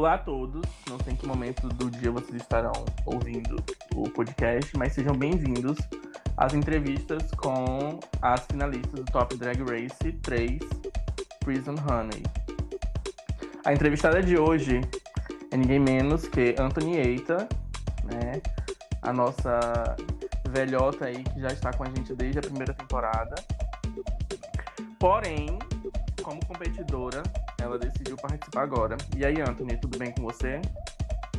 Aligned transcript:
Olá 0.00 0.14
a 0.14 0.18
todos, 0.18 0.62
não 0.88 0.98
sei 1.00 1.12
em 1.12 1.16
que 1.16 1.26
momento 1.26 1.68
do 1.68 1.90
dia 1.90 2.10
vocês 2.10 2.36
estarão 2.36 2.72
ouvindo 3.04 3.56
o 3.94 4.08
podcast, 4.08 4.74
mas 4.74 4.94
sejam 4.94 5.14
bem-vindos 5.14 5.76
às 6.38 6.54
entrevistas 6.54 7.30
com 7.32 8.00
as 8.22 8.40
finalistas 8.46 8.92
do 8.92 9.04
Top 9.04 9.36
Drag 9.36 9.60
Race 9.60 10.12
3 10.22 10.58
Prison 11.40 11.74
Honey. 11.74 12.22
A 13.66 13.74
entrevistada 13.74 14.22
de 14.22 14.38
hoje 14.38 14.80
é 15.50 15.56
ninguém 15.58 15.78
menos 15.78 16.26
que 16.26 16.54
Anthony 16.58 16.96
Eita, 16.96 17.46
né? 18.04 18.40
A 19.02 19.12
nossa 19.12 19.94
velhota 20.48 21.04
aí 21.04 21.22
que 21.24 21.40
já 21.40 21.48
está 21.48 21.74
com 21.74 21.84
a 21.84 21.88
gente 21.88 22.14
desde 22.14 22.38
a 22.38 22.42
primeira 22.42 22.72
temporada. 22.72 23.34
Porém, 24.98 25.58
como 26.22 26.42
competidora, 26.46 27.22
ela 27.60 27.78
decidiu 27.78 28.16
participar 28.16 28.62
agora. 28.62 28.96
E 29.16 29.24
aí, 29.24 29.40
Anthony, 29.40 29.76
tudo 29.78 29.98
bem 29.98 30.12
com 30.12 30.22
você? 30.22 30.60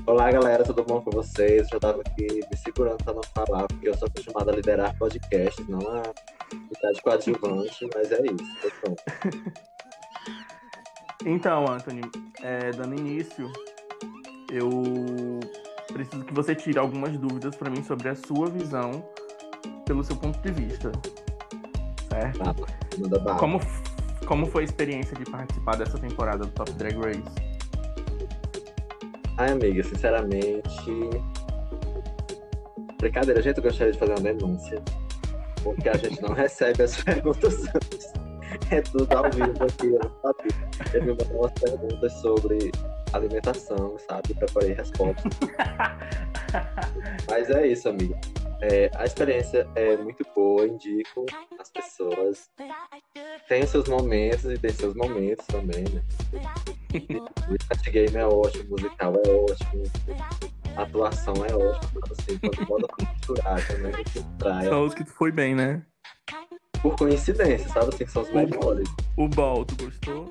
Olá, 0.05 0.32
galera, 0.32 0.64
tudo 0.64 0.84
bom 0.84 1.02
com 1.02 1.12
vocês? 1.12 1.68
Já 1.70 1.80
tava 1.80 2.02
aqui 2.02 2.28
me 2.50 2.58
segurando 2.58 3.04
para 3.04 3.14
não 3.14 3.23
falar, 3.36 3.68
porque 3.68 3.90
eu 3.90 3.98
sou 3.98 4.08
acostumado 4.08 4.50
a 4.50 4.54
liderar 4.54 4.98
podcasts, 4.98 5.68
não 5.68 5.80
a 5.80 6.04
ficar 6.73 6.92
de 6.92 7.02
coadjuvante, 7.02 7.90
mas 7.94 8.12
é 8.12 8.22
isso, 8.22 8.72
pronto. 8.81 9.04
Então, 11.23 11.66
Anthony, 11.70 12.02
é, 12.42 12.72
dando 12.72 12.95
início, 12.95 13.52
eu 14.52 14.70
preciso 15.94 16.26
que 16.26 16.34
você 16.34 16.56
tire 16.56 16.80
algumas 16.80 17.16
dúvidas 17.16 17.56
para 17.56 17.70
mim 17.70 17.84
sobre 17.84 18.09
a 18.09 18.16
sua 18.16 18.50
visão 18.50 19.06
pelo 19.86 20.03
seu 20.03 20.16
ponto 20.16 20.40
de 20.40 20.52
vista. 20.52 20.92
Certo? 22.09 22.67
Manda 22.98 23.20
bala. 23.20 23.38
Como, 23.38 23.59
como 24.31 24.45
foi 24.45 24.62
a 24.62 24.63
experiência 24.63 25.13
de 25.17 25.30
participar 25.30 25.76
dessa 25.76 25.98
temporada 25.99 26.45
do 26.45 26.52
Top 26.52 26.72
Drag 26.72 26.95
Race? 26.95 27.22
Ai, 29.38 29.52
amiga, 29.52 29.84
sinceramente. 29.84 31.09
Brincadeira, 32.97 33.41
gente 33.41 33.59
gostaria 33.59 33.91
de 33.91 34.00
fazer 34.00 34.14
uma 34.14 34.22
denúncia. 34.22 34.81
Porque 35.61 35.89
a 35.89 35.97
gente 35.97 36.22
não 36.22 36.31
recebe 36.33 36.81
as 36.81 37.03
perguntas 37.03 37.56
antes. 37.75 38.14
É 38.72 38.80
tudo 38.80 39.14
ao 39.14 39.30
vivo 39.31 39.66
aqui, 39.66 40.00
sabe? 40.22 40.94
Ele 40.94 41.08
me 41.08 41.11
mandou 41.11 41.41
umas 41.41 41.52
perguntas 41.52 42.13
sobre 42.22 42.72
alimentação, 43.11 43.97
sabe? 44.08 44.34
Preparei 44.34 44.72
respostas. 44.72 45.34
Mas 47.30 47.50
é 47.50 47.67
isso, 47.67 47.89
amiga. 47.89 48.17
É, 48.62 48.92
a 48.95 49.06
experiência 49.06 49.67
é 49.76 49.98
muito 49.98 50.26
boa, 50.36 50.67
indico 50.67 51.26
as 51.59 51.70
pessoas. 51.72 52.50
Tem 53.48 53.64
os 53.64 53.70
seus 53.70 53.88
momentos 53.88 54.45
e 54.45 54.58
tem 54.58 54.72
seus 54.72 54.94
momentos 54.95 55.45
também, 55.48 55.84
né? 55.86 56.03
O 57.50 57.76
chat 57.76 57.92
game 57.92 58.16
é 58.16 58.26
ótimo, 58.26 58.64
o 58.66 58.70
musical 58.70 59.14
é 59.16 59.30
ótimo, 59.30 59.84
a 60.76 60.81
atuação 60.84 61.34
é 61.38 61.56
ótima. 61.56 62.02
Assim, 62.12 62.38
quando 62.38 62.66
bota 62.68 62.88
pra 62.95 63.12
misturar, 63.12 63.68
também 63.68 63.94
a 63.94 63.98
gente 63.98 64.23
trai. 64.38 64.66
Só 64.68 64.84
os 64.84 64.94
que 64.94 65.03
tu 65.03 65.12
foi 65.12 65.31
bem, 65.31 65.56
né? 65.56 65.84
Por 66.81 66.96
coincidência, 66.96 67.68
sabe? 67.70 67.90
Assim, 67.94 68.06
que 68.06 68.12
são 68.12 68.22
os 68.22 68.31
melhores. 68.31 68.88
O 69.18 69.28
Ball, 69.28 69.66
tu 69.66 69.86
gostou? 69.86 70.28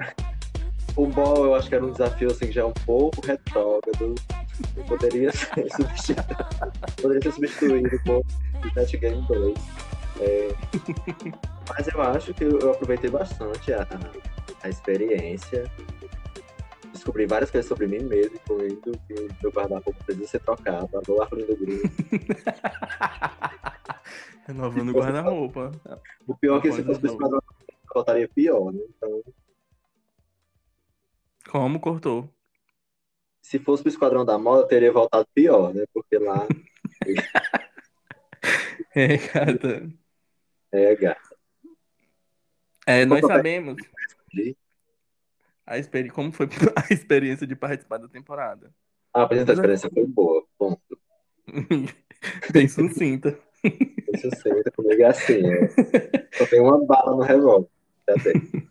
O 0.97 1.07
ball 1.07 1.45
eu 1.45 1.55
acho 1.55 1.69
que 1.69 1.75
era 1.75 1.85
um 1.85 1.93
desafio 1.93 2.31
assim, 2.31 2.47
que 2.47 2.53
já 2.53 2.63
é 2.63 2.65
um 2.65 2.73
pouco 2.73 3.25
retrógrado. 3.25 4.15
Poderia 4.87 5.33
ser 5.33 5.69
substituído, 5.71 6.37
poderia 7.01 7.23
ser 7.23 7.33
substituído 7.33 8.01
por 8.05 8.25
Net 8.75 8.97
Game 8.97 9.27
2. 9.27 9.59
É, 10.21 10.55
mas 11.69 11.89
eu 11.89 12.03
acho 12.03 12.35
que 12.35 12.45
eu 12.45 12.73
aproveitei 12.73 13.11
bastante 13.11 13.73
a, 13.73 13.87
a 14.63 14.69
experiência. 14.69 15.71
Descobri 16.93 17.25
várias 17.25 17.51
coisas 17.51 17.69
sobre 17.69 17.87
mim 17.87 18.05
mesmo, 18.05 18.37
incluindo 18.37 18.93
que 19.07 19.15
o 19.15 19.29
meu 19.43 19.51
guarda-roupa 19.51 20.05
precisa 20.05 20.27
ser 20.27 20.41
trocado. 20.41 20.91
Alô, 20.93 21.23
Arlindo 21.23 21.57
Green. 21.57 21.81
Renovando 24.47 24.89
o 24.91 24.93
guarda-roupa. 24.93 25.71
O 26.27 26.37
pior 26.37 26.59
é 26.59 26.61
que 26.61 26.73
se 26.73 26.83
fosse 26.83 27.01
boa. 27.01 27.13
esquadrão, 27.13 27.41
voltaria 27.95 28.29
pior, 28.29 28.73
né? 28.73 28.81
Então, 28.97 29.23
Como 31.49 31.81
cortou? 31.81 32.29
Se 33.43 33.59
fosse 33.59 33.83
pro 33.83 33.91
Esquadrão 33.91 34.25
da 34.25 34.39
Moda, 34.39 34.67
teria 34.67 34.93
voltado 34.93 35.27
pior, 35.35 35.75
né? 35.75 35.85
Porque 35.93 36.19
lá 36.19 36.47
É, 38.95 39.17
gata. 39.17 39.89
é 40.73 40.95
gato. 40.97 41.37
É, 42.87 43.05
nós 43.05 43.21
sabemos 43.21 43.77
a 45.67 45.79
experi... 45.79 46.11
como 46.11 46.33
foi 46.33 46.49
a 46.77 46.93
experiência 46.93 47.47
de 47.47 47.55
participar 47.55 47.99
da 47.99 48.09
temporada. 48.09 48.75
Ah, 49.15 49.29
a 49.31 49.35
experiência 49.35 49.89
foi 49.93 50.07
boa. 50.07 50.45
Bom, 50.59 50.77
Bem 52.53 52.69
sucinta. 52.69 53.39
Isso 54.15 54.31
senta 54.37 54.71
comigo 54.71 55.03
é 55.03 55.07
assim, 55.07 55.47
é. 55.47 55.69
Só 56.33 56.47
tem 56.47 56.61
uma 56.61 56.85
bala 56.85 57.17
no 57.17 57.23
revólver. 57.23 57.69
Já 58.09 58.15
tem. 58.23 58.69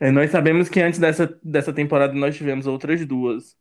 É, 0.00 0.10
nós 0.10 0.30
sabemos 0.30 0.68
que 0.68 0.80
antes 0.80 0.98
dessa, 0.98 1.38
dessa 1.42 1.72
temporada 1.72 2.12
nós 2.14 2.36
tivemos 2.36 2.66
outras 2.66 3.04
duas. 3.04 3.56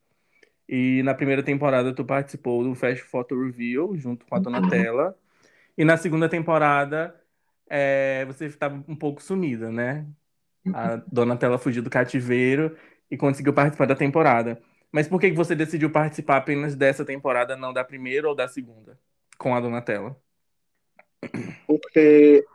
E 0.67 1.01
na 1.03 1.13
primeira 1.13 1.43
temporada 1.43 1.93
tu 1.93 2.03
participou 2.05 2.63
do 2.63 2.75
Fast 2.75 3.03
Photo 3.03 3.39
Reveal 3.41 3.95
junto 3.97 4.25
com 4.25 4.35
a 4.35 4.39
Donatella. 4.39 5.17
E 5.77 5.85
na 5.85 5.97
segunda 5.97 6.29
temporada 6.29 7.15
é, 7.69 8.25
você 8.25 8.45
estava 8.45 8.83
um 8.87 8.95
pouco 8.95 9.21
sumida, 9.21 9.71
né? 9.71 10.05
A 10.73 10.97
Donatella 10.97 11.57
fugiu 11.57 11.81
do 11.83 11.89
cativeiro 11.89 12.77
e 13.09 13.17
conseguiu 13.17 13.53
participar 13.53 13.85
da 13.85 13.95
temporada. 13.95 14.61
Mas 14.91 15.07
por 15.07 15.19
que 15.19 15.31
você 15.31 15.55
decidiu 15.55 15.91
participar 15.91 16.37
apenas 16.37 16.75
dessa 16.75 17.05
temporada, 17.05 17.55
não 17.55 17.73
da 17.73 17.83
primeira 17.83 18.27
ou 18.27 18.35
da 18.35 18.47
segunda? 18.47 18.99
Com 19.37 19.55
a 19.55 19.59
Donatella? 19.59 20.15
Porque 21.65 22.45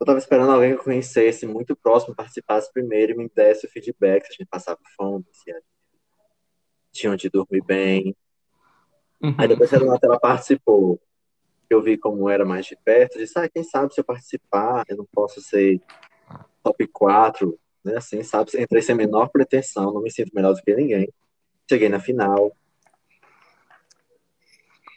eu 0.00 0.06
tava 0.06 0.18
esperando 0.18 0.52
alguém 0.52 0.72
que 0.74 0.80
eu 0.80 0.84
conhecesse 0.84 1.46
muito 1.46 1.76
próximo, 1.76 2.14
participasse 2.14 2.72
primeiro 2.72 3.12
e 3.12 3.16
me 3.16 3.30
desse 3.34 3.66
o 3.66 3.70
feedback, 3.70 4.26
se 4.26 4.32
a 4.32 4.34
gente 4.34 4.48
passava 4.48 4.78
fome, 4.96 5.24
se 5.32 5.50
a- 5.50 5.60
tinha 6.94 7.12
onde 7.12 7.28
dormir 7.28 7.62
bem. 7.62 8.16
Uhum. 9.20 9.34
Aí 9.36 9.48
depois 9.48 9.68
que 9.68 9.76
a 9.76 9.78
Donatella 9.78 10.18
participou, 10.18 11.00
eu 11.68 11.82
vi 11.82 11.98
como 11.98 12.30
era 12.30 12.44
mais 12.44 12.66
de 12.66 12.76
perto, 12.76 13.18
disse, 13.18 13.38
ah, 13.38 13.48
quem 13.48 13.64
sabe 13.64 13.92
se 13.92 14.00
eu 14.00 14.04
participar, 14.04 14.84
eu 14.88 14.96
não 14.96 15.06
posso 15.12 15.40
ser 15.42 15.80
top 16.62 16.86
4, 16.86 17.58
né? 17.84 17.96
Assim, 17.96 18.22
sabe? 18.22 18.50
Entrei 18.58 18.80
sem 18.80 18.94
a 18.94 18.96
menor 18.96 19.28
pretensão, 19.28 19.92
não 19.92 20.02
me 20.02 20.10
sinto 20.10 20.30
melhor 20.34 20.54
do 20.54 20.62
que 20.62 20.74
ninguém. 20.74 21.12
Cheguei 21.68 21.88
na 21.88 21.98
final. 21.98 22.56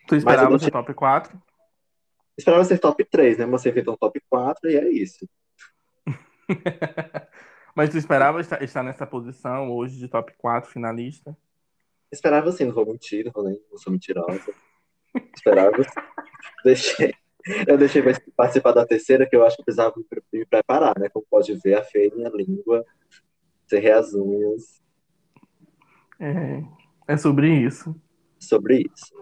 Tu 0.08 0.16
esperava 0.16 0.52
ser 0.60 0.66
tinha- 0.66 0.72
top 0.72 0.94
4? 0.94 1.42
Esperava 2.38 2.64
ser 2.64 2.78
top 2.78 3.04
3, 3.04 3.38
né? 3.38 3.46
Mas 3.46 3.62
você 3.62 3.74
fez 3.74 3.88
um 3.88 3.98
top 3.98 4.22
4 4.30 4.70
e 4.70 4.76
é 4.76 4.88
isso. 4.90 5.28
Mas 7.76 7.90
tu 7.90 7.98
esperava 7.98 8.40
estar, 8.42 8.62
estar 8.62 8.84
nessa 8.84 9.06
posição 9.06 9.72
hoje 9.72 9.98
de 9.98 10.08
top 10.08 10.34
4 10.38 10.70
finalista? 10.70 11.36
Esperava 12.12 12.50
assim, 12.50 12.66
não 12.66 12.74
vou 12.74 12.86
mentir, 12.86 13.26
não, 13.26 13.32
vou 13.32 13.44
nem, 13.44 13.62
não 13.70 13.78
sou 13.78 13.92
mentirosa. 13.92 14.54
Esperava. 15.36 15.76
deixei, 16.64 17.14
eu 17.68 17.78
deixei 17.78 18.02
participar 18.36 18.72
da 18.72 18.86
terceira, 18.86 19.28
que 19.28 19.36
eu 19.36 19.46
acho 19.46 19.56
que 19.56 19.62
eu 19.62 19.66
precisava 19.66 19.94
me 19.98 20.04
pre- 20.04 20.24
me 20.34 20.46
preparar, 20.46 20.98
né? 21.00 21.10
Como 21.10 21.26
pode 21.30 21.54
ver, 21.56 21.76
afei 21.76 22.12
minha 22.12 22.30
língua, 22.30 22.86
cerrei 23.68 23.92
as 23.92 24.14
unhas 24.14 24.82
É, 26.20 26.64
é 27.14 27.18
sobre 27.18 27.50
isso. 27.50 27.96
sobre 28.40 28.90
isso. 28.92 29.16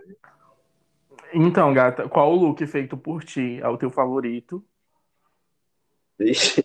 Então, 1.34 1.74
gata, 1.74 2.08
qual 2.08 2.32
o 2.32 2.36
look 2.36 2.66
feito 2.68 2.98
por 2.98 3.24
ti 3.24 3.60
é 3.62 3.68
o 3.68 3.78
teu 3.78 3.90
favorito? 3.90 4.64
Vixe, 6.18 6.64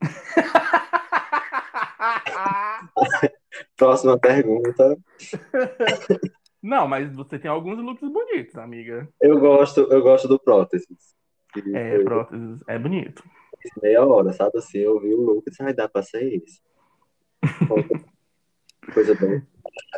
próxima 3.78 4.18
pergunta. 4.18 4.98
Não, 6.60 6.88
mas 6.88 7.14
você 7.14 7.38
tem 7.38 7.50
alguns 7.50 7.78
looks 7.78 8.10
bonitos, 8.10 8.56
amiga. 8.56 9.08
Eu 9.20 9.38
gosto, 9.38 9.80
eu 9.80 10.02
gosto 10.02 10.26
do 10.26 10.38
próteses. 10.38 11.16
É, 11.72 11.94
foi 11.94 12.04
próteses, 12.04 12.60
é 12.66 12.78
bonito. 12.78 13.22
meia 13.80 14.04
hora, 14.04 14.32
sabe? 14.32 14.58
Assim, 14.58 14.78
eu 14.78 15.00
vi 15.00 15.14
o 15.14 15.20
look 15.20 15.44
e 15.46 15.50
disse, 15.50 15.62
ai, 15.62 15.72
dá 15.72 15.88
pra 15.88 16.02
ser 16.02 16.42
isso. 16.44 16.60
Coisa 18.92 19.14
bem. 19.14 19.42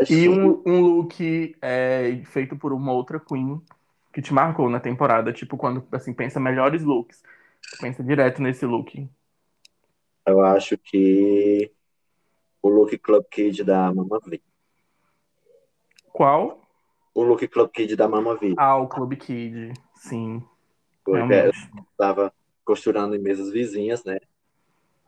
E 0.08 0.28
um, 0.28 0.62
um 0.66 0.80
look 0.80 1.56
é, 1.62 2.20
feito 2.26 2.56
por 2.56 2.72
uma 2.72 2.92
outra 2.92 3.18
queen 3.18 3.60
que 4.12 4.20
te 4.20 4.34
marcou 4.34 4.68
na 4.68 4.80
temporada, 4.80 5.32
tipo 5.32 5.56
quando 5.56 5.86
assim 5.92 6.12
pensa 6.12 6.40
melhores 6.40 6.82
looks, 6.82 7.22
pensa 7.80 8.02
direto 8.02 8.42
nesse 8.42 8.66
look. 8.66 9.08
Eu 10.26 10.40
acho 10.40 10.76
que 10.76 11.72
o 12.62 12.68
look 12.68 12.96
Club 12.98 13.24
Kid 13.30 13.64
da 13.64 13.92
Mama 13.92 14.20
V. 14.24 14.40
Qual? 16.12 16.60
O 17.14 17.22
look 17.22 17.46
Club 17.48 17.70
Kid 17.70 17.96
da 17.96 18.08
Mama 18.08 18.36
V. 18.36 18.54
Ah, 18.56 18.76
o 18.76 18.88
Club 18.88 19.16
Kid, 19.16 19.72
sim. 19.94 20.42
Foi, 21.04 21.20
é, 21.20 21.22
eu 21.22 21.26
Realmente. 21.28 21.70
tava 21.96 22.32
costurando 22.64 23.16
em 23.16 23.18
mesas 23.18 23.50
vizinhas, 23.50 24.04
né? 24.04 24.18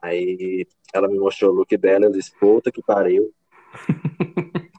Aí 0.00 0.66
ela 0.92 1.08
me 1.08 1.18
mostrou 1.18 1.52
o 1.52 1.54
look 1.54 1.76
dela, 1.76 2.06
eu 2.06 2.12
disse, 2.12 2.36
puta 2.38 2.72
que 2.72 2.82
pariu. 2.82 3.32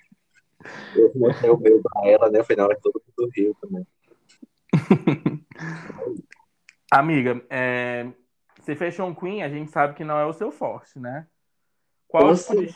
mostrei 1.15 1.49
o 1.49 1.57
meu 1.57 1.81
pra 1.81 2.09
ela, 2.09 2.29
né? 2.29 2.43
Foi 2.43 2.55
na 2.55 2.65
hora 2.65 2.75
que 2.75 2.81
todo 2.81 3.01
mundo 3.07 3.31
riu 3.33 3.55
também. 3.61 3.87
Amiga, 6.91 7.43
é, 7.49 8.11
ser 8.61 8.75
Fashion 8.75 9.15
Queen, 9.15 9.43
a 9.43 9.49
gente 9.49 9.71
sabe 9.71 9.95
que 9.95 10.03
não 10.03 10.17
é 10.17 10.25
o 10.25 10.33
seu 10.33 10.51
forte, 10.51 10.99
né? 10.99 11.27
Qual 12.13 12.25
Como 12.25 12.38
tipo 12.38 12.62
de... 12.62 12.75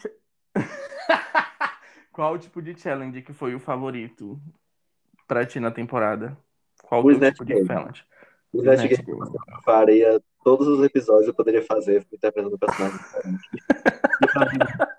Qual 2.11 2.39
tipo 2.39 2.59
de 2.59 2.75
challenge 2.79 3.21
que 3.21 3.33
foi 3.33 3.53
o 3.53 3.59
favorito 3.59 4.41
pra 5.27 5.45
ti 5.45 5.59
na 5.59 5.69
temporada? 5.69 6.35
Qual 6.81 7.03
O 7.05 7.09
o 7.09 7.19
tipo 7.19 7.45
de 7.45 7.53
Game. 7.53 7.67
challenge? 7.67 8.03
O 8.51 8.61
Snatch 8.61 8.89
Game 8.89 9.03
Game. 9.03 9.19
eu 9.19 9.61
faria 9.63 10.19
todos 10.43 10.67
os 10.67 10.83
episódios, 10.83 11.27
eu 11.27 11.35
poderia 11.35 11.61
fazer 11.61 12.03
interpretando 12.11 12.55
um 12.55 12.57
personagem 12.57 12.97
diferente. 12.97 13.47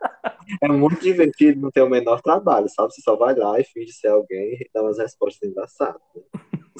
É 0.62 0.69
muito 0.69 1.02
divertido, 1.02 1.61
não 1.61 1.70
tem 1.70 1.82
o 1.82 1.91
menor 1.91 2.23
trabalho, 2.23 2.70
sabe? 2.70 2.94
Você 2.94 3.02
só 3.02 3.14
vai 3.17 3.34
lá 3.34 3.61
e 3.61 3.64
finge 3.64 3.93
ser 3.93 4.08
alguém 4.08 4.55
e 4.55 4.70
dá 4.73 4.81
umas 4.81 4.96
respostas 4.96 5.46
engraçadas. 5.46 6.00
né? 6.14 6.23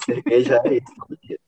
Ser 0.07 0.23
gay 0.23 0.43
já 0.43 0.57
é 0.65 0.75
isso. 0.77 1.19
dia. 1.23 1.39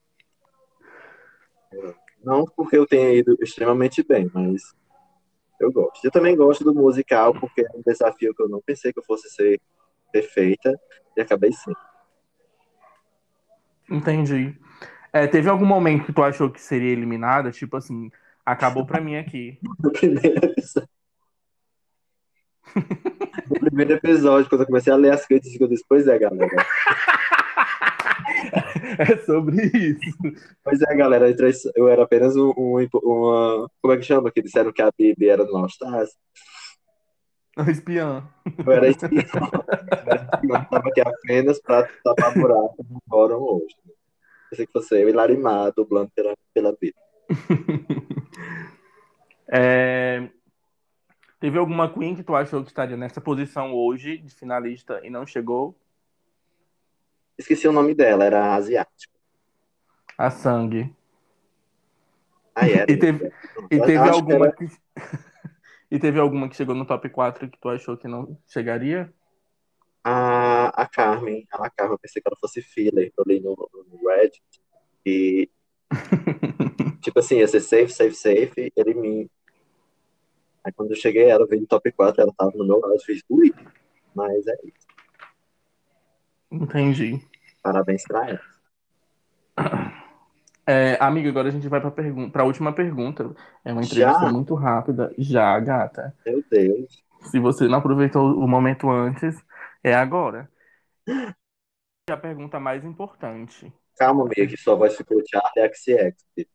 Não 2.23 2.45
porque 2.45 2.77
eu 2.77 2.87
tenha 2.87 3.11
ido 3.15 3.39
extremamente 3.41 4.03
bem, 4.03 4.31
mas 4.35 4.75
eu 5.61 5.71
gosto. 5.71 6.05
Eu 6.05 6.11
também 6.11 6.35
gosto 6.35 6.65
do 6.65 6.75
musical, 6.75 7.33
porque 7.35 7.61
é 7.61 7.69
um 7.75 7.83
desafio 7.87 8.35
que 8.35 8.43
eu 8.43 8.49
não 8.49 8.61
pensei 8.61 8.93
que 8.93 8.99
eu 8.99 9.05
fosse 9.05 9.29
ser 9.31 9.61
perfeita 10.11 10.75
e 11.17 11.21
acabei 11.21 11.53
sendo. 11.53 11.77
Entendi. 13.91 14.57
É, 15.13 15.27
teve 15.27 15.49
algum 15.49 15.67
momento 15.67 16.07
que 16.07 16.13
tu 16.13 16.23
achou 16.23 16.51
que 16.51 16.61
seria 16.61 16.93
eliminada? 16.93 17.51
Tipo 17.51 17.77
assim, 17.77 18.11
acabou 18.45 18.87
pra 18.87 19.01
mim 19.01 19.17
aqui. 19.17 19.59
No 19.83 19.93
primeiro 19.93 20.45
episódio. 20.45 20.89
No 23.51 23.61
primeiro 23.61 23.93
episódio, 23.95 24.49
quando 24.49 24.63
eu 24.63 24.67
comecei 24.67 24.93
a 24.93 24.97
ler 24.97 25.13
as 25.13 25.27
críticas, 25.27 25.61
eu 25.61 25.69
disse, 25.69 25.85
pois 25.89 26.07
é, 26.07 26.19
galera. 26.19 26.49
É 29.03 29.17
sobre 29.25 29.57
isso. 29.67 30.19
Pois 30.63 30.81
é, 30.83 30.95
galera, 30.95 31.27
eu 31.75 31.89
era 31.89 32.03
apenas 32.03 32.37
um, 32.37 32.53
um- 32.57 32.87
uma. 33.03 33.71
Como 33.81 33.95
é 33.95 33.97
que 33.97 34.03
chama? 34.03 34.31
Que 34.31 34.43
disseram 34.43 34.73
que 34.73 34.83
a 34.83 34.91
Bibi 34.97 35.29
era 35.29 35.45
no 35.45 35.57
All 35.57 35.67
Stars. 35.67 36.11
O 37.57 37.63
espiã. 37.71 38.29
Eu 38.65 38.73
era 38.73 38.89
espião. 38.89 39.11
Eu 39.13 40.13
era 40.13 40.31
espião, 40.35 40.65
tava 40.71 40.89
aqui 40.89 41.01
apenas 41.01 41.61
pra 41.61 41.89
tapar 42.05 42.35
buraco 42.35 42.85
no 42.91 43.01
fórum 43.09 43.41
hoje. 43.43 43.75
Pensei 44.51 44.67
que 44.67 44.73
fosse 44.73 44.95
eu 45.03 45.09
e 45.09 45.13
Larimar 45.13 45.73
dublando 45.75 46.11
pela, 46.15 46.35
pela 46.53 46.73
Bibi. 46.73 46.95
É, 49.53 50.29
Teve 51.41 51.59
alguma 51.59 51.93
Queen 51.93 52.15
que 52.15 52.23
tu 52.23 52.35
achou 52.37 52.63
que 52.63 52.69
estaria 52.69 52.97
nessa 52.97 53.21
posição 53.21 53.73
hoje 53.75 54.19
de 54.19 54.33
finalista 54.35 55.01
e 55.03 55.11
não 55.11 55.27
chegou? 55.27 55.75
Esqueci 57.41 57.67
o 57.67 57.73
nome 57.73 57.95
dela, 57.95 58.25
era 58.25 58.55
asiática. 58.55 59.19
A 60.19 60.31
Sangue. 60.31 60.95
Ah, 62.55 62.69
era. 62.69 62.85
E 62.93 62.97
teve, 62.99 63.33
e 63.71 63.77
Eu 63.77 63.81
teve 63.87 63.97
acho 63.99 64.13
que 64.13 64.15
alguma 64.33 64.47
era- 64.47 64.53
que... 64.57 64.67
E 65.91 65.99
teve 65.99 66.21
alguma 66.21 66.49
que 66.49 66.55
chegou 66.55 66.75
no 66.75 66.85
top 66.87 67.09
4 67.09 67.49
que 67.51 67.59
tu 67.59 67.69
achou 67.69 67.97
que 67.97 68.07
não 68.07 68.39
chegaria? 68.47 69.13
A, 70.05 70.69
a 70.83 70.87
Carmen, 70.87 71.49
a 71.51 71.69
Carmen, 71.71 71.95
eu 71.95 71.99
pensei 71.99 72.23
que 72.23 72.29
ela 72.29 72.37
fosse 72.39 72.63
filler, 72.63 73.11
eu 73.17 73.25
li 73.27 73.41
no, 73.41 73.57
no 73.91 74.09
Reddit. 74.09 74.41
E, 75.05 75.51
tipo 77.03 77.19
assim, 77.19 77.39
ia 77.39 77.49
ser 77.49 77.61
safe, 77.61 77.89
safe, 77.89 78.15
safe, 78.15 78.73
ele 78.77 78.95
me. 78.95 79.31
Aí 80.63 80.73
quando 80.73 80.91
eu 80.93 80.97
cheguei, 80.97 81.25
ela 81.29 81.47
veio 81.47 81.63
no 81.63 81.67
top 81.67 81.91
4, 81.91 82.23
ela 82.23 82.33
tava 82.37 82.53
no 82.55 82.65
meu 82.67 82.79
lado, 82.79 82.93
eu 82.95 83.01
fiz, 83.01 83.23
ui, 83.29 83.53
mas 84.15 84.47
é 84.47 84.55
isso. 84.65 84.87
Entendi. 86.53 87.21
Parabéns 87.63 88.03
pra 88.05 88.29
ela. 88.29 88.41
É, 90.67 90.97
amiga, 91.01 91.29
agora 91.29 91.49
a 91.49 91.51
gente 91.51 91.67
vai 91.69 91.81
pra, 91.81 91.91
pergun 91.91 92.31
pra 92.31 92.45
última 92.45 92.73
pergunta. 92.73 93.35
É 93.65 93.73
uma 93.73 93.83
entrevista 93.83 94.21
Já? 94.21 94.33
muito 94.33 94.55
rápida. 94.55 95.13
Já, 95.19 95.59
gata. 95.59 96.15
Meu 96.25 96.45
Deus. 96.49 97.03
Se 97.23 97.41
você 97.41 97.67
não 97.67 97.79
aproveitou 97.79 98.35
o 98.35 98.47
momento 98.47 98.89
antes, 98.89 99.45
é 99.83 99.95
agora. 99.95 100.49
A 102.09 102.17
pergunta 102.17 102.61
mais 102.61 102.85
importante. 102.85 103.73
Calma, 103.99 104.23
amiga, 104.23 104.47
que 104.47 104.57
sua 104.57 104.75
voz 104.75 104.97
ficou 104.97 105.21
Charlie 105.29 105.75
XX. 105.75 106.47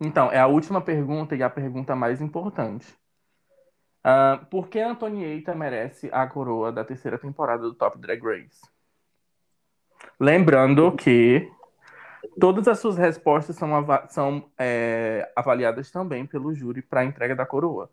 Então, 0.00 0.30
é 0.30 0.38
a 0.38 0.46
última 0.46 0.80
pergunta 0.80 1.34
e 1.34 1.42
a 1.42 1.50
pergunta 1.50 1.94
mais 1.94 2.20
importante. 2.20 2.86
Ah, 4.06 4.44
por 4.50 4.68
que 4.68 4.78
Antonieta 4.80 5.54
merece 5.54 6.10
a 6.12 6.26
coroa 6.26 6.70
da 6.70 6.84
terceira 6.84 7.16
temporada 7.18 7.62
do 7.62 7.72
Top 7.74 7.98
Drag 7.98 8.20
Race? 8.22 8.60
Lembrando 10.20 10.92
que 10.92 11.50
todas 12.38 12.68
as 12.68 12.78
suas 12.78 12.98
respostas 12.98 13.56
são, 13.56 13.74
ava- 13.74 14.06
são, 14.08 14.50
é, 14.58 15.32
avaliadas 15.34 15.90
também 15.90 16.26
pelo 16.26 16.54
júri 16.54 16.82
para 16.82 17.00
a 17.00 17.04
entrega 17.04 17.34
da 17.34 17.46
coroa. 17.46 17.90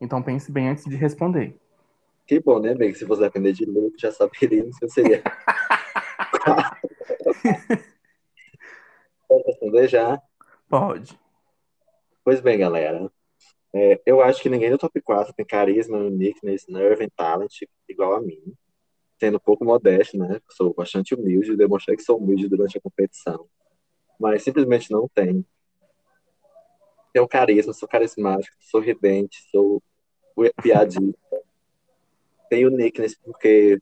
Então 0.00 0.22
pense 0.22 0.50
bem 0.50 0.70
antes 0.70 0.86
de 0.86 0.96
responder. 0.96 1.60
Que 2.26 2.40
bom, 2.40 2.58
né, 2.58 2.72
amiga? 2.72 2.94
Se 2.94 3.06
fosse 3.06 3.20
depender 3.20 3.52
de 3.52 3.66
Luke, 3.66 4.00
já 4.00 4.10
saberíamos 4.10 4.78
que 4.78 4.84
eu 4.86 4.88
seria. 4.88 5.22
Pode 9.28 9.44
responder 9.46 9.88
já? 9.88 10.20
Pode. 10.68 11.18
Pois 12.24 12.40
bem, 12.40 12.58
galera. 12.58 13.10
É, 13.72 14.00
eu 14.04 14.20
acho 14.20 14.42
que 14.42 14.48
ninguém 14.48 14.70
do 14.70 14.78
top 14.78 15.00
4 15.00 15.32
tem 15.32 15.46
carisma, 15.46 15.96
uniqueness, 15.98 16.66
nerve 16.68 17.04
and 17.04 17.10
talent 17.16 17.52
igual 17.88 18.14
a 18.14 18.20
mim. 18.20 18.52
Sendo 19.18 19.36
um 19.36 19.40
pouco 19.40 19.64
modesto, 19.64 20.16
né? 20.18 20.40
Sou 20.50 20.74
bastante 20.74 21.14
humilde, 21.14 21.56
demonstrei 21.56 21.96
que 21.96 22.02
sou 22.02 22.18
humilde 22.18 22.48
durante 22.48 22.78
a 22.78 22.80
competição. 22.80 23.46
Mas 24.18 24.42
simplesmente 24.42 24.90
não 24.90 25.08
tenho. 25.08 25.44
Tenho 27.12 27.28
carisma, 27.28 27.72
sou 27.72 27.88
carismático, 27.88 28.56
sorridente, 28.60 29.42
sou 29.50 29.82
piadista. 30.62 31.42
Tenho 32.48 32.68
uniqueness 32.68 33.14
porque 33.14 33.80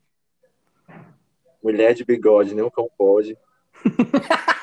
mulher 1.63 1.95
de 1.95 2.05
bigode 2.05 2.55
nem 2.55 2.65
um 2.65 2.71
cão 2.71 2.89
pode. 2.97 3.37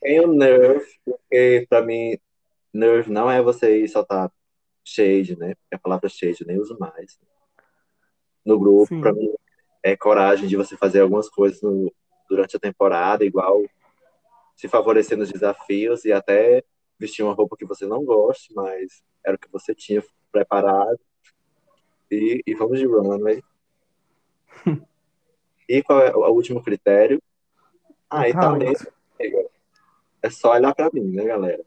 Tenho 0.00 0.32
nerve, 0.32 0.84
porque 1.04 1.66
pra 1.68 1.82
mim 1.82 2.18
Nerve 2.72 3.10
não 3.10 3.30
é 3.30 3.42
você 3.42 3.86
soltar 3.86 4.32
shade, 4.84 5.38
né? 5.38 5.54
Porque 5.54 5.74
a 5.74 5.78
palavra 5.78 6.08
shade 6.08 6.40
eu 6.40 6.46
nem 6.46 6.58
uso 6.58 6.76
mais. 6.78 7.18
No 8.44 8.58
grupo, 8.58 9.00
pra 9.00 9.12
mim, 9.12 9.32
é 9.82 9.96
coragem 9.96 10.48
de 10.48 10.56
você 10.56 10.76
fazer 10.76 11.00
algumas 11.00 11.28
coisas 11.28 11.60
no- 11.62 11.92
durante 12.28 12.56
a 12.56 12.60
temporada, 12.60 13.24
igual 13.24 13.62
se 14.56 14.68
favorecer 14.68 15.16
nos 15.18 15.30
desafios 15.30 16.04
e 16.04 16.12
até 16.12 16.64
vestir 16.98 17.22
uma 17.22 17.34
roupa 17.34 17.56
que 17.56 17.64
você 17.66 17.86
não 17.86 18.04
goste, 18.04 18.52
mas 18.54 19.02
era 19.24 19.36
o 19.36 19.38
que 19.38 19.50
você 19.50 19.74
tinha 19.74 20.02
preparado. 20.30 20.98
E, 22.10 22.42
e 22.46 22.54
vamos 22.54 22.78
de 22.78 22.86
runway. 22.86 23.42
e 25.68 25.82
qual 25.82 26.00
é 26.00 26.14
o 26.14 26.32
último 26.32 26.62
critério? 26.62 27.22
Ah, 28.08 28.28
e 28.28 28.32
Talento. 28.32 28.84
talento. 29.18 29.52
É 30.22 30.30
só 30.30 30.52
olhar 30.52 30.74
pra 30.74 30.90
mim, 30.92 31.10
né, 31.10 31.24
galera? 31.24 31.64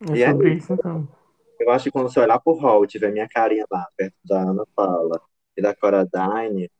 É 0.00 0.16
E 0.16 0.22
é 0.22 0.30
sobre 0.30 0.54
isso, 0.54 0.72
então. 0.72 1.08
Eu 1.58 1.70
acho 1.70 1.84
que 1.84 1.90
quando 1.90 2.10
você 2.10 2.20
olhar 2.20 2.38
pro 2.38 2.54
hall 2.54 2.84
e 2.84 2.88
tiver 2.88 3.10
minha 3.12 3.28
carinha 3.28 3.66
lá, 3.70 3.86
perto 3.96 4.16
da 4.24 4.42
Ana 4.42 4.64
Paula 4.76 5.20
e 5.56 5.62
da 5.62 5.74
Coradine, 5.74 6.70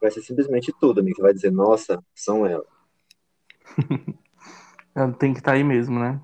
vai 0.00 0.10
ser 0.10 0.20
simplesmente 0.22 0.72
tudo, 0.78 1.00
amigo. 1.00 1.16
Você 1.16 1.22
vai 1.22 1.32
dizer, 1.32 1.50
nossa, 1.50 2.04
são 2.14 2.46
elas. 2.46 2.66
Ela 4.94 5.12
Tem 5.18 5.32
que 5.32 5.40
estar 5.40 5.52
aí 5.52 5.64
mesmo, 5.64 5.98
né? 5.98 6.20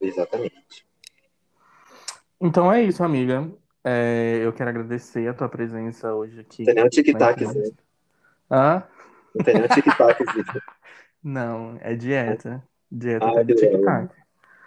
Exatamente. 0.00 0.86
Então 2.40 2.72
é 2.72 2.82
isso, 2.82 3.02
amiga. 3.02 3.50
É, 3.82 4.40
eu 4.42 4.52
quero 4.52 4.70
agradecer 4.70 5.28
a 5.28 5.34
tua 5.34 5.48
presença 5.48 6.12
hoje 6.12 6.40
aqui. 6.40 6.64
Não 6.64 6.66
tem 6.66 6.74
nem 6.74 6.84
um 6.84 6.88
tic-taczinho. 6.88 7.50
entrevista. 7.50 7.82
Hã? 8.50 8.82
Não 9.34 9.44
tem 9.44 9.54
nem 9.54 9.64
um 9.64 9.68
tic-taczinho. 9.68 10.44
Não, 11.22 11.78
é 11.80 11.94
dieta. 11.94 12.62
Dieta 12.90 13.26
Ah, 13.26 13.32
tá 13.34 13.42
de 13.42 13.54
que 13.54 13.60
legal. 13.66 14.02
tic-tac. 14.02 14.14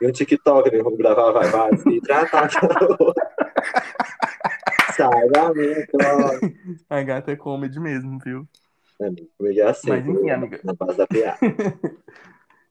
E 0.01 0.07
um 0.07 0.11
TikTok, 0.11 0.71
né? 0.71 0.83
Vamos 0.83 0.97
gravar, 0.97 1.31
vai, 1.31 1.47
vai. 1.49 1.69
E 1.93 2.01
tratar. 2.01 2.49
Sai 4.95 5.29
da 5.29 5.53
minha, 5.53 5.87
claro. 5.87 6.39
A 6.89 7.01
gata 7.03 7.31
é 7.31 7.35
comedy 7.35 7.79
mesmo, 7.79 8.19
viu? 8.19 8.47
É, 9.01 9.05
comigo 9.37 9.59
é 9.59 9.63
assim. 9.63 9.89
Mas 9.89 10.05
enfim, 10.07 10.29
amiga. 10.29 10.59
Na 10.63 10.73
base 10.73 10.97
da 10.97 11.07
piada. 11.07 11.37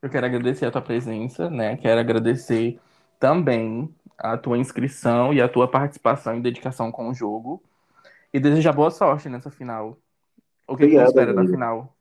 Eu 0.01 0.09
quero 0.09 0.27
agradecer 0.27 0.67
a 0.67 0.71
tua 0.71 0.83
presença, 0.83 1.51
né? 1.51 1.77
Quero 1.77 2.01
agradecer 2.01 2.79
também 3.19 3.93
a 4.17 4.37
tua 4.37 4.57
inscrição 4.59 5.33
e 5.35 5.41
a 5.41 5.49
tua 5.49 5.67
participação 5.69 6.37
e 6.37 6.41
dedicação 6.41 6.93
com 6.93 7.09
o 7.09 7.15
jogo. 7.15 7.63
E 8.33 8.39
desejar 8.39 8.73
boa 8.73 8.91
sorte 8.91 9.29
nessa 9.29 9.51
final. 9.51 9.99
O 10.69 10.77
que, 10.77 10.85
Obrigado, 10.85 11.09
espera 11.09 11.33
da 11.35 11.41
amigo. 11.41 11.55
final? 11.55 11.97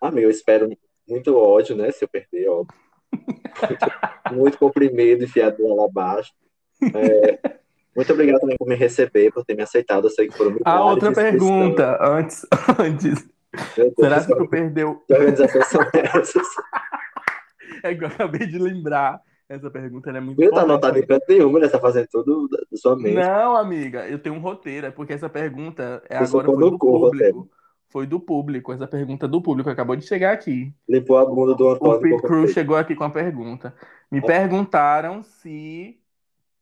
Amigo, 0.00 0.26
eu 0.26 0.30
espero 0.30 0.68
muito 1.08 1.36
ódio, 1.36 1.76
né? 1.76 1.90
Se 1.90 2.04
eu 2.04 2.08
perder, 2.08 2.48
óbvio. 2.48 2.78
muito 4.32 4.58
comprimido, 4.58 5.24
enfiado 5.24 5.66
lá 5.74 5.84
abaixo. 5.84 6.32
É, 6.82 7.56
muito 7.96 8.12
obrigado 8.12 8.40
também 8.40 8.56
por 8.58 8.68
me 8.68 8.74
receber, 8.74 9.32
por 9.32 9.44
ter 9.44 9.54
me 9.54 9.62
aceitado. 9.62 10.04
Eu 10.06 10.10
sei 10.10 10.28
que 10.28 10.36
foram 10.36 10.58
A 10.64 10.84
outra 10.84 11.12
pergunta, 11.12 11.98
antes, 12.02 12.46
antes. 12.78 13.26
Deus, 13.74 13.94
Será 13.98 14.22
que 14.22 14.36
tu 14.36 14.48
perdeu? 14.48 15.02
Que 15.06 15.14
organizações 15.14 15.66
são 15.66 15.80
essas? 15.92 16.46
É 17.82 17.94
que 17.94 18.02
eu 18.02 18.08
acabei 18.08 18.46
de 18.46 18.58
lembrar. 18.58 19.20
Essa 19.48 19.70
pergunta 19.70 20.10
é 20.10 20.18
muito 20.18 20.40
Não 20.40 20.50
tá 20.50 20.62
anotado 20.62 20.98
em 20.98 21.06
canto 21.06 21.24
nenhum, 21.28 21.52
né? 21.52 21.66
Você 21.66 21.72
tá 21.72 21.78
fazendo 21.78 22.08
tudo 22.10 22.48
da 22.48 22.58
sua 22.76 22.96
mente. 22.96 23.14
Não, 23.14 23.56
amiga, 23.56 24.08
eu 24.08 24.18
tenho 24.18 24.34
um 24.34 24.40
roteiro, 24.40 24.86
é 24.86 24.90
porque 24.90 25.12
essa 25.12 25.28
pergunta 25.28 26.02
é 26.08 26.16
agora 26.16 26.28
foi 26.28 26.42
do 26.42 26.78
público. 26.78 26.98
Roteiro. 26.98 27.48
Foi 27.88 28.06
do 28.06 28.18
público, 28.18 28.72
essa 28.72 28.86
pergunta 28.86 29.28
do 29.28 29.40
público 29.40 29.70
acabou 29.70 29.94
de 29.94 30.06
chegar 30.06 30.32
aqui. 30.32 30.74
Limpou 30.88 31.18
a 31.18 31.24
bunda 31.24 31.54
do 31.54 31.68
Antônio. 31.68 31.96
O 31.96 32.00
Pete 32.00 32.22
Cruz 32.22 32.52
chegou 32.52 32.76
aqui 32.76 32.94
com 32.94 33.04
a 33.04 33.10
pergunta. 33.10 33.74
Me 34.10 34.20
perguntaram 34.20 35.22
se 35.22 35.98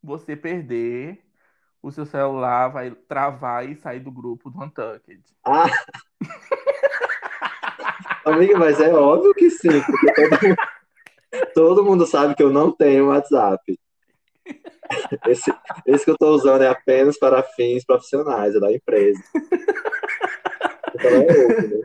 você 0.02 0.36
perder, 0.36 1.24
o 1.82 1.90
seu 1.90 2.04
celular 2.04 2.68
vai 2.68 2.90
travar 2.90 3.68
e 3.68 3.74
sair 3.74 4.00
do 4.00 4.12
grupo 4.12 4.50
do 4.50 4.62
Untucked. 4.62 5.22
Ah! 5.44 5.66
Amiga, 8.24 8.58
mas 8.58 8.80
é 8.80 8.92
óbvio 8.92 9.34
que 9.34 9.50
sim, 9.50 9.82
porque 9.82 10.12
todo 10.14 10.42
mundo, 10.42 10.56
todo 11.54 11.84
mundo 11.84 12.06
sabe 12.06 12.34
que 12.34 12.42
eu 12.42 12.50
não 12.50 12.70
tenho 12.70 13.08
WhatsApp. 13.08 13.78
Esse, 15.26 15.52
esse 15.86 16.04
que 16.04 16.10
eu 16.10 16.14
estou 16.14 16.34
usando 16.34 16.62
é 16.62 16.68
apenas 16.68 17.18
para 17.18 17.42
fins 17.42 17.84
profissionais, 17.84 18.54
é 18.54 18.60
da 18.60 18.72
empresa. 18.72 19.22
Então 21.04 21.10
é 21.10 21.18
outro, 21.18 21.78
né? 21.78 21.84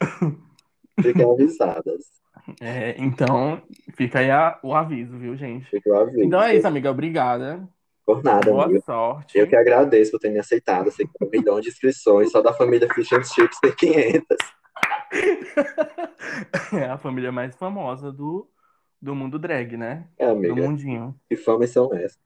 Fiquem 1.02 1.30
avisadas. 1.30 2.20
É, 2.60 2.94
então, 2.98 3.62
fica 3.94 4.18
aí 4.18 4.30
a, 4.30 4.58
o 4.62 4.74
aviso, 4.74 5.16
viu, 5.16 5.36
gente? 5.36 5.68
Fica 5.70 5.90
o 5.90 5.96
aviso. 5.96 6.22
Então 6.22 6.42
é 6.42 6.56
isso, 6.56 6.66
amiga. 6.66 6.90
Obrigada. 6.90 7.68
Por 8.04 8.24
nada, 8.24 8.50
Boa 8.50 8.64
amiga. 8.64 8.80
sorte. 8.80 9.38
Eu 9.38 9.46
que 9.46 9.54
agradeço 9.54 10.10
por 10.10 10.18
ter 10.18 10.30
me 10.30 10.38
aceitado. 10.38 10.90
Sei 10.90 11.06
que 11.06 11.24
um 11.24 11.30
milhão 11.30 11.60
de 11.60 11.68
inscrições, 11.68 12.32
só 12.32 12.42
da 12.42 12.52
família 12.52 12.92
Fish 12.92 13.12
and 13.12 13.22
Chips 13.22 13.58
tem 13.60 13.72
500. 13.72 14.24
É 16.72 16.84
a 16.84 16.96
família 16.96 17.32
mais 17.32 17.56
famosa 17.56 18.12
do, 18.12 18.48
do 19.02 19.14
mundo 19.14 19.38
drag, 19.38 19.76
né? 19.76 20.06
É, 20.16 20.26
amiga. 20.26 20.54
Do 20.54 20.62
mundinho. 20.62 21.14
Que 21.28 21.36
fama 21.36 21.66
são 21.66 21.92
essas? 21.94 22.18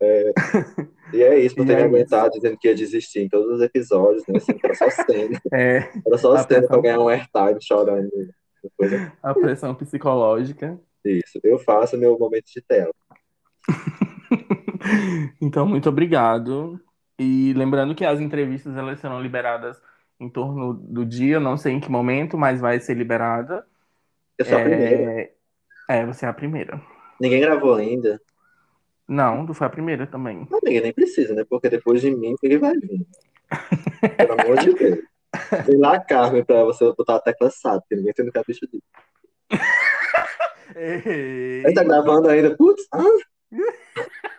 É... 0.00 0.32
e 1.14 1.22
é 1.22 1.38
isso, 1.40 1.56
por 1.56 1.64
E 1.64 1.66
ter 1.66 1.78
é 1.78 1.82
aguentado 1.82 2.32
dizendo 2.34 2.58
que 2.58 2.68
ia 2.68 2.74
desistir 2.74 3.20
em 3.20 3.28
todos 3.28 3.54
os 3.56 3.60
episódios, 3.62 4.24
né? 4.28 4.36
Assim, 4.36 4.58
era 4.62 4.74
só 4.74 4.90
cena. 4.90 5.40
É, 5.52 5.88
Era 6.06 6.18
só 6.18 6.36
cena 6.36 6.66
pra 6.66 6.78
pressão. 6.78 6.80
ganhar 6.80 7.00
um 7.00 7.08
airtime 7.08 7.58
chorando. 7.62 8.10
Depois, 8.62 8.92
a 9.22 9.34
pressão 9.34 9.74
psicológica. 9.74 10.80
isso. 11.04 11.38
Eu 11.44 11.58
faço 11.58 11.96
meu 11.98 12.18
momento 12.18 12.46
de 12.52 12.62
tela. 12.62 12.92
Então, 15.40 15.66
muito 15.66 15.88
obrigado. 15.88 16.80
E 17.18 17.52
lembrando 17.54 17.94
que 17.94 18.04
as 18.04 18.20
entrevistas 18.20 18.76
elas 18.76 19.00
serão 19.00 19.20
liberadas 19.22 19.80
em 20.20 20.28
torno 20.28 20.74
do 20.74 21.04
dia, 21.06 21.40
não 21.40 21.56
sei 21.56 21.72
em 21.74 21.80
que 21.80 21.90
momento, 21.90 22.36
mas 22.36 22.60
vai 22.60 22.80
ser 22.80 22.94
liberada. 22.96 23.66
Eu 24.38 24.44
sou 24.44 24.58
a 24.58 24.62
primeira. 24.62 25.08
É, 25.20 25.34
é, 25.88 26.06
você 26.06 26.26
é 26.26 26.28
a 26.28 26.32
primeira. 26.34 26.80
Ninguém 27.20 27.40
gravou 27.40 27.74
ainda. 27.74 28.20
Não, 29.06 29.44
tu 29.46 29.52
foi 29.54 29.66
a 29.66 29.70
primeira 29.70 30.06
também. 30.06 30.46
Não, 30.50 30.60
ninguém 30.62 30.80
nem 30.80 30.92
precisa, 30.92 31.34
né? 31.34 31.44
Porque 31.48 31.68
depois 31.68 32.00
de 32.00 32.10
mim, 32.10 32.34
ninguém 32.42 32.58
vai 32.58 32.72
vir. 32.74 33.06
Pelo 34.16 34.40
amor 34.40 34.58
de 34.58 34.74
Deus. 34.74 34.98
Vem 35.66 35.78
lá, 35.78 35.98
Carmen, 36.00 36.44
pra 36.44 36.64
você 36.64 36.84
botar 36.92 37.16
a 37.16 37.20
tecla 37.20 37.50
SAT, 37.50 37.80
porque 37.80 37.96
ninguém 37.96 38.12
tem 38.14 38.24
no 38.24 38.32
capricho. 38.32 38.60
Ei, 40.76 41.64
Aí 41.66 41.74
tá 41.74 41.84
gravando 41.84 42.28
ainda. 42.28 42.56
Putz, 42.56 42.86
ah! 42.92 43.02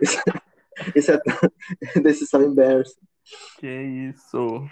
Isso, 0.01 0.21
isso 0.95 1.11
é 1.11 1.19
decisão 2.01 2.41
embarrassing. 2.41 2.99
que 3.59 3.67
isso. 3.67 4.65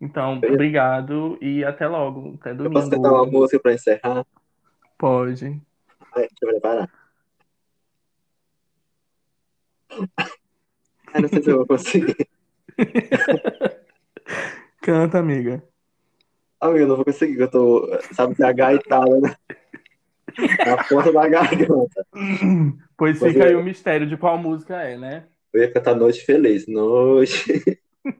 Então, 0.00 0.36
obrigado 0.38 1.36
e 1.42 1.64
até 1.64 1.88
logo. 1.88 2.38
Até 2.40 2.52
Eu 2.52 2.70
posso 2.70 2.88
cantar 2.90 3.08
domingo. 3.08 3.14
uma 3.24 3.26
música 3.26 3.58
pra 3.58 3.74
encerrar? 3.74 4.24
Pode. 4.96 5.46
Ai, 6.14 6.28
deixa 6.28 6.34
eu 6.42 6.48
preparar. 6.50 6.88
Ai, 11.12 11.22
não 11.22 11.28
sei 11.28 11.42
se 11.42 11.50
eu 11.50 11.56
vou 11.58 11.66
conseguir. 11.66 12.28
Canta, 14.82 15.18
amiga. 15.18 15.62
Amigo, 16.60 16.78
eu 16.80 16.88
não 16.88 16.96
vou 16.96 17.04
conseguir, 17.04 17.38
eu 17.40 17.50
tô. 17.50 17.88
Sabe 18.12 18.34
que 18.34 18.42
a 18.42 18.52
gaitada, 18.52 19.20
né? 19.20 19.34
Na 20.66 20.84
ponta 20.84 21.12
da 21.12 21.28
garganta. 21.28 22.06
Pois 22.96 23.18
Pois 23.18 23.32
fica 23.32 23.44
é. 23.44 23.48
aí 23.48 23.54
o 23.56 23.62
mistério 23.62 24.06
de 24.06 24.16
qual 24.16 24.38
música 24.38 24.76
é, 24.82 24.96
né? 24.96 25.26
Eu 25.52 25.62
ia 25.62 25.72
cantar 25.72 25.94
Noite 25.94 26.24
Feliz. 26.24 26.66
Noite. 26.66 27.80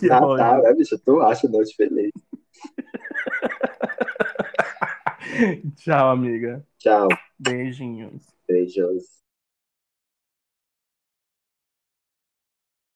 Que 0.00 0.10
Ah, 0.10 0.20
ódio. 0.24 0.36
tá, 0.36 0.58
né, 0.62 0.74
bicho? 0.74 0.98
Tu 0.98 1.20
acha 1.20 1.48
Noite 1.48 1.74
Feliz. 1.76 2.10
Tchau, 5.76 6.10
amiga. 6.10 6.64
Tchau. 6.78 7.08
Beijinhos. 7.38 8.37
treasures 8.48 9.22